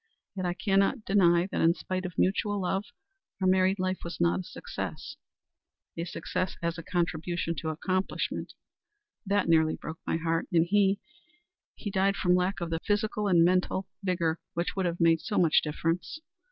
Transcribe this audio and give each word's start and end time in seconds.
Yet 0.35 0.47
I 0.47 0.55
cannot 0.55 1.05
deny 1.05 1.45
that 1.51 1.61
in 1.61 1.75
spite 1.75 2.07
of 2.07 2.17
mutual 2.17 2.59
love 2.61 2.85
our 3.39 3.45
married 3.45 3.77
life 3.77 3.99
was 4.03 4.19
not 4.19 4.39
a 4.39 4.43
success 4.43 5.15
a 5.95 6.05
success 6.05 6.57
as 6.59 6.79
a 6.79 6.83
contribution 6.83 7.53
to 7.57 7.69
accomplishment. 7.69 8.53
That 9.27 9.47
nearly 9.47 9.75
broke 9.75 9.99
my 10.07 10.17
heart, 10.17 10.47
and 10.51 10.65
he 10.65 10.99
he 11.75 11.91
died 11.91 12.15
from 12.15 12.33
lack 12.33 12.59
of 12.61 12.71
the 12.71 12.79
physical 12.83 13.27
and 13.27 13.45
mental 13.45 13.85
vigor 14.01 14.39
which 14.55 14.75
would 14.75 14.87
have 14.87 14.99
made 14.99 15.21
so 15.21 15.37
much 15.37 15.61
difference. 15.61 16.19